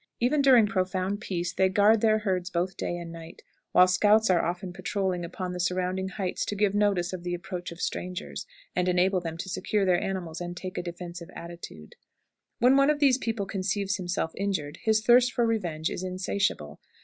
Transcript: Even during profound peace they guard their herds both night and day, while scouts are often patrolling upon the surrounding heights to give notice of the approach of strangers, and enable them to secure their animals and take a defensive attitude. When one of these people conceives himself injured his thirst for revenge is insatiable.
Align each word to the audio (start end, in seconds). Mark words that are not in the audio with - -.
Even 0.19 0.41
during 0.41 0.65
profound 0.65 1.21
peace 1.21 1.53
they 1.53 1.69
guard 1.69 2.01
their 2.01 2.17
herds 2.17 2.49
both 2.49 2.73
night 2.81 2.89
and 2.89 3.13
day, 3.13 3.35
while 3.71 3.85
scouts 3.87 4.31
are 4.31 4.43
often 4.43 4.73
patrolling 4.73 5.23
upon 5.23 5.53
the 5.53 5.59
surrounding 5.59 6.07
heights 6.09 6.43
to 6.43 6.55
give 6.55 6.73
notice 6.73 7.13
of 7.13 7.21
the 7.21 7.35
approach 7.35 7.71
of 7.71 7.79
strangers, 7.79 8.47
and 8.75 8.89
enable 8.89 9.19
them 9.21 9.37
to 9.37 9.47
secure 9.47 9.85
their 9.85 10.01
animals 10.01 10.41
and 10.41 10.57
take 10.57 10.75
a 10.79 10.81
defensive 10.81 11.29
attitude. 11.35 11.93
When 12.57 12.77
one 12.77 12.89
of 12.89 12.97
these 12.97 13.19
people 13.19 13.45
conceives 13.45 13.97
himself 13.97 14.31
injured 14.35 14.77
his 14.81 15.05
thirst 15.05 15.33
for 15.33 15.45
revenge 15.45 15.91
is 15.91 16.01
insatiable. 16.01 16.79